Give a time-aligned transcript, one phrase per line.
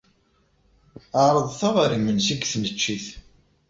[1.21, 3.07] Ɛerḍet-aɣ ɣer yimensi deg tneččit.